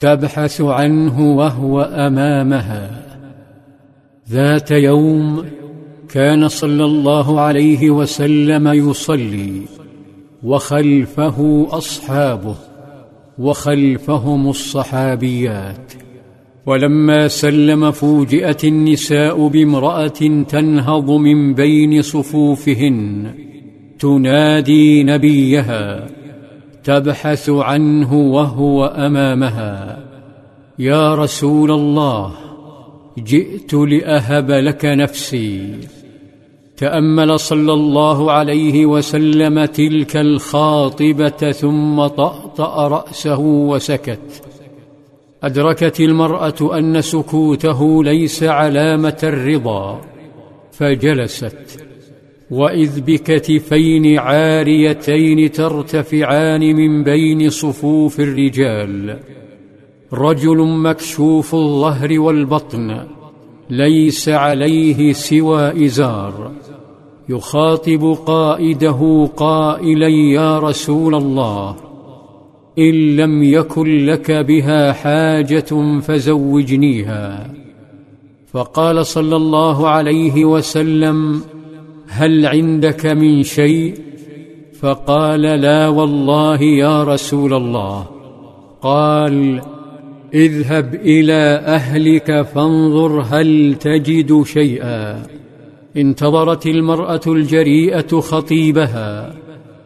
تبحث 0.00 0.60
عنه 0.60 1.36
وهو 1.36 1.80
أمامها. 1.80 3.02
ذات 4.30 4.70
يوم 4.70 5.44
كان 6.08 6.48
صلى 6.48 6.84
الله 6.84 7.40
عليه 7.40 7.90
وسلم 7.90 8.68
يصلي 8.68 9.62
وخلفه 10.42 11.66
أصحابه 11.70 12.54
وخلفهم 13.38 14.48
الصحابيات. 14.48 15.92
ولما 16.66 17.28
سلم 17.28 17.90
فوجئت 17.90 18.64
النساء 18.64 19.48
بامرأة 19.48 20.44
تنهض 20.48 21.10
من 21.10 21.54
بين 21.54 22.02
صفوفهن 22.02 23.34
تنادي 23.98 25.02
نبيها 25.02 26.06
تبحث 26.84 27.50
عنه 27.50 28.14
وهو 28.14 28.84
أمامها. 28.84 29.98
يا 30.78 31.14
رسول 31.14 31.70
الله 31.70 32.32
جئت 33.18 33.74
لأهب 33.74 34.50
لك 34.50 34.84
نفسي. 34.84 35.74
تأمل 36.76 37.40
صلى 37.40 37.72
الله 37.72 38.32
عليه 38.32 38.86
وسلم 38.86 39.64
تلك 39.64 40.16
الخاطبة 40.16 41.52
ثم 41.52 42.06
طأطأ 42.06 42.88
رأسه 42.88 43.38
وسكت. 43.40 44.42
أدركت 45.42 46.00
المرأة 46.00 46.78
أن 46.78 47.00
سكوته 47.00 48.04
ليس 48.04 48.42
علامة 48.42 49.18
الرضا 49.22 50.00
فجلست. 50.72 51.84
وإذ 52.50 53.00
بكتفين 53.00 54.18
عاريتين 54.18 55.52
ترتفعان 55.52 56.76
من 56.76 57.04
بين 57.04 57.50
صفوف 57.50 58.20
الرجال. 58.20 59.18
رجل 60.12 60.58
مكشوف 60.58 61.54
الظهر 61.54 62.20
والبطن 62.20 63.00
ليس 63.70 64.28
عليه 64.28 65.12
سوى 65.12 65.84
إزار. 65.84 66.52
يخاطب 67.28 68.16
قائده 68.26 69.30
قائلا 69.36 70.08
يا 70.08 70.58
رسول 70.58 71.14
الله 71.14 71.76
إن 72.78 73.16
لم 73.16 73.42
يكن 73.42 74.06
لك 74.06 74.30
بها 74.30 74.92
حاجة 74.92 76.00
فزوجنيها. 76.00 77.54
فقال 78.52 79.06
صلى 79.06 79.36
الله 79.36 79.88
عليه 79.88 80.44
وسلم 80.44 81.42
هل 82.10 82.46
عندك 82.46 83.06
من 83.06 83.42
شيء؟ 83.42 83.94
فقال 84.80 85.40
لا 85.40 85.88
والله 85.88 86.62
يا 86.62 87.04
رسول 87.04 87.54
الله. 87.54 88.06
قال 88.82 89.60
اذهب 90.34 90.94
إلى 90.94 91.62
أهلك 91.66 92.42
فانظر 92.42 93.20
هل 93.20 93.74
تجد 93.80 94.42
شيئا. 94.42 95.22
انتظرت 95.96 96.66
المرأة 96.66 97.20
الجريئة 97.26 98.20
خطيبها 98.20 99.34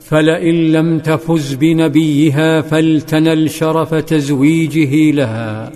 فلئن 0.00 0.72
لم 0.72 0.98
تفز 0.98 1.54
بنبيها 1.54 2.60
فلتنل 2.60 3.50
شرف 3.50 3.94
تزويجه 3.94 5.10
لها. 5.10 5.72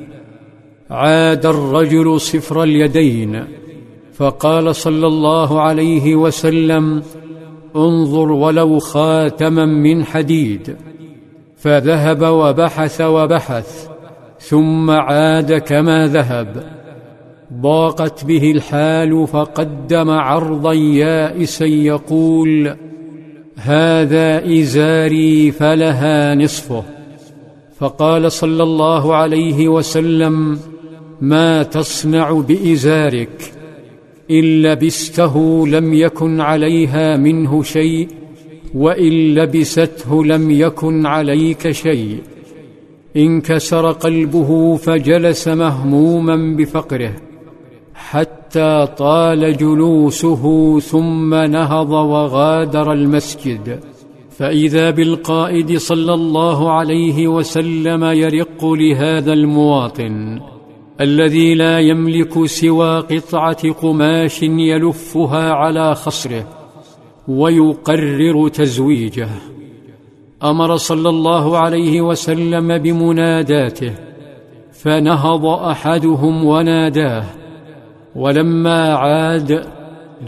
عاد 0.90 1.46
الرجل 1.46 2.20
صفر 2.20 2.62
اليدين. 2.62 3.44
فقال 4.14 4.76
صلى 4.76 5.06
الله 5.06 5.60
عليه 5.60 6.16
وسلم 6.16 7.02
انظر 7.76 8.32
ولو 8.32 8.78
خاتما 8.78 9.66
من 9.66 10.04
حديد. 10.04 10.76
فذهب 11.56 12.22
وبحث 12.22 13.00
وبحث 13.00 13.88
ثم 14.38 14.90
عاد 14.90 15.52
كما 15.52 16.06
ذهب. 16.06 16.64
ضاقت 17.52 18.24
به 18.24 18.50
الحال 18.50 19.26
فقدم 19.26 20.10
عرضا 20.10 20.72
يائسا 20.72 21.66
يقول 21.66 22.76
هذا 23.56 24.52
إزاري 24.60 25.50
فلها 25.50 26.34
نصفه. 26.34 26.84
فقال 27.78 28.32
صلى 28.32 28.62
الله 28.62 29.14
عليه 29.14 29.68
وسلم 29.68 30.58
ما 31.20 31.62
تصنع 31.62 32.32
بإزارك؟ 32.32 33.61
إن 34.32 34.62
لبسته 34.62 35.66
لم 35.66 35.94
يكن 35.94 36.40
عليها 36.40 37.16
منه 37.16 37.62
شيء 37.62 38.08
وإن 38.74 39.34
لبسته 39.34 40.24
لم 40.24 40.50
يكن 40.50 41.06
عليك 41.06 41.70
شيء. 41.70 42.18
انكسر 43.16 43.90
قلبه 43.90 44.76
فجلس 44.76 45.48
مهموما 45.48 46.56
بفقره 46.56 47.14
حتى 47.94 48.88
طال 48.98 49.56
جلوسه 49.56 50.44
ثم 50.80 51.34
نهض 51.34 51.90
وغادر 51.90 52.92
المسجد. 52.92 53.80
فإذا 54.38 54.90
بالقائد 54.90 55.76
صلى 55.76 56.14
الله 56.14 56.72
عليه 56.72 57.28
وسلم 57.28 58.04
يرق 58.04 58.64
لهذا 58.64 59.32
المواطن 59.32 60.40
الذي 61.00 61.54
لا 61.54 61.78
يملك 61.78 62.46
سوى 62.46 63.00
قطعة 63.00 63.72
قماش 63.72 64.42
يلفها 64.42 65.52
على 65.52 65.94
خصره 65.94 66.44
ويقرر 67.28 68.48
تزويجه. 68.48 69.28
أمر 70.42 70.76
صلى 70.76 71.08
الله 71.08 71.58
عليه 71.58 72.00
وسلم 72.00 72.78
بمناداته 72.78 73.92
فنهض 74.72 75.46
أحدهم 75.46 76.44
وناداه. 76.44 77.24
ولما 78.16 78.94
عاد 78.94 79.64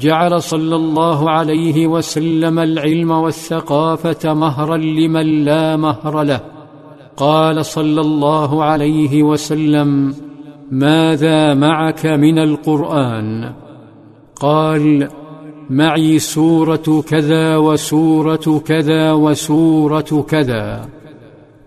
جعل 0.01 0.43
صلى 0.43 0.77
الله 0.77 1.31
عليه 1.31 1.87
وسلم 1.87 2.59
العلم 2.59 3.11
والثقافة 3.11 4.35
مهرا 4.35 4.77
لمن 4.77 5.45
لا 5.45 5.77
مهر 5.77 6.23
له. 6.23 6.41
قال 7.17 7.67
صلى 7.67 8.01
الله 8.01 8.65
عليه 8.65 9.23
وسلم 9.23 10.15
ماذا 10.75 11.55
معك 11.55 12.07
من 12.07 12.39
القرآن؟ 12.39 13.53
قال 14.41 15.09
معي 15.71 16.19
سورة 16.19 17.05
كذا 17.09 17.57
وسورة 17.57 18.63
كذا 18.67 19.13
وسورة 19.13 20.25
كذا. 20.29 20.89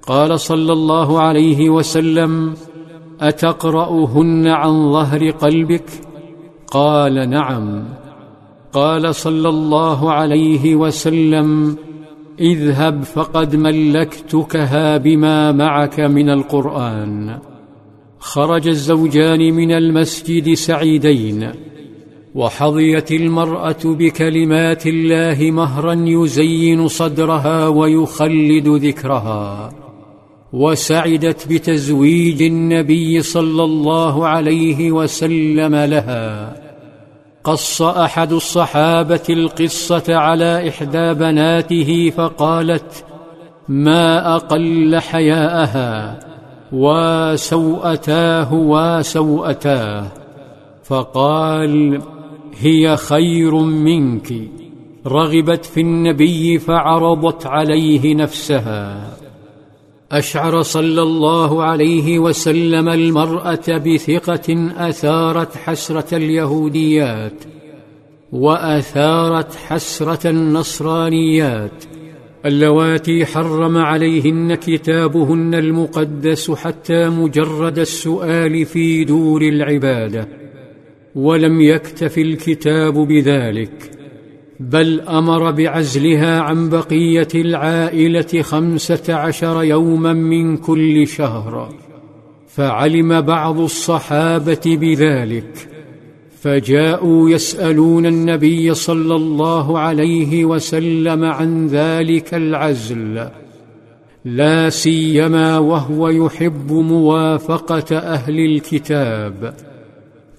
قال 0.08 0.40
صلى 0.40 0.74
الله 0.74 1.22
عليه 1.22 1.70
وسلم 1.70 2.54
أتقرأهن 3.22 4.48
عن 4.48 4.92
ظهر 4.94 5.30
قلبك؟ 5.30 5.90
قال 6.72 7.30
نعم. 7.30 7.84
قال 8.74 9.16
صلى 9.16 9.50
الله 9.50 10.12
عليه 10.12 10.76
وسلم 10.76 11.78
إذهب 12.40 13.04
فقد 13.04 13.56
ملكتكها 13.56 14.98
بما 14.98 15.52
معك 15.52 16.00
من 16.00 16.30
القرآن. 16.30 17.40
خرج 18.20 18.68
الزوجان 18.68 19.40
من 19.40 19.72
المسجد 19.72 20.54
سعيدين 20.54 21.52
وحظيت 22.36 23.12
المرأة 23.12 23.84
بكلمات 23.86 24.88
الله 24.88 25.52
مهرا 25.52 25.94
يزين 25.94 26.88
صدرها 26.88 27.68
ويخلد 27.68 28.68
ذكرها 28.68 29.72
وسعدت 30.54 31.48
بتزويج 31.48 32.42
النبي 32.42 33.22
صلى 33.22 33.64
الله 33.64 34.28
عليه 34.28 34.92
وسلم 34.92 35.76
لها. 35.76 36.56
قص 37.44 37.82
أحد 37.82 38.32
الصحابة 38.32 39.24
القصة 39.30 40.16
على 40.16 40.70
إحدى 40.70 41.14
بناته 41.14 42.10
فقالت 42.18 43.06
ما 43.68 44.36
أقل 44.36 45.00
حياءها؟ 45.00 46.27
وسوءتاه 46.72 48.54
وسوءتاه 48.54 50.12
فقال 50.84 52.02
هي 52.60 52.98
خير 52.98 53.56
منك. 53.56 54.34
رغبت 55.08 55.66
في 55.66 55.82
النبي 55.82 56.60
فعرضت 56.60 57.46
عليه 57.46 58.16
نفسها. 58.16 59.14
أشعر 60.12 60.62
صلى 60.62 61.02
الله 61.02 61.64
عليه 61.64 62.20
وسلم 62.20 62.90
المرأة 62.90 63.78
بثقة 63.86 64.72
أثارت 64.78 65.58
حسرة 65.58 66.18
اليهوديات 66.18 67.44
وأثارت 68.32 69.56
حسرة 69.56 70.30
النصرانيات. 70.30 71.84
اللواتي 72.48 73.26
حرم 73.26 73.78
عليهن 73.78 74.56
كتابهن 74.56 75.54
المقدس 75.54 76.52
حتى 76.52 77.10
مجرد 77.10 77.80
السؤال 77.80 78.66
في 78.66 79.04
دور 79.04 79.42
العبادة 79.42 80.28
ولم 81.16 81.62
يكتف 81.62 82.18
الكتاب 82.18 82.94
بذلك 82.94 83.92
بل 84.60 85.02
أمر 85.02 85.52
بعزلها 85.52 86.40
عن 86.40 86.70
بقية 86.70 87.28
العائلة 87.36 88.42
خمسة 88.42 89.14
عشر 89.14 89.64
يوما 89.64 90.14
من 90.14 90.58
كل 90.58 91.08
شهر 91.08 91.70
فعلم 92.48 93.22
بعض 93.22 93.60
الصحابة 93.60 94.62
بذلك. 94.66 95.77
فجاءوا 96.48 97.30
يسألون 97.30 98.06
النبي 98.06 98.74
صلى 98.74 99.16
الله 99.16 99.80
عليه 99.80 100.46
وسلم 100.46 101.24
عن 101.24 101.68
ذلك 101.68 102.34
العزل. 102.34 103.28
لا 104.26 104.70
سيما 104.70 105.58
وهو 105.58 106.10
يحب 106.10 106.72
موافقة 106.72 107.98
أهل 107.98 108.40
الكتاب. 108.40 109.54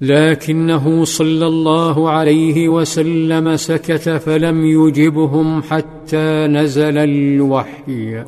لكنه 0.00 1.04
صلى 1.04 1.46
الله 1.46 2.10
عليه 2.10 2.68
وسلم 2.68 3.56
سكت 3.56 4.08
فلم 4.08 4.66
يجبهم 4.66 5.62
حتى 5.62 6.46
نزل 6.46 6.98
الوحي. 6.98 8.24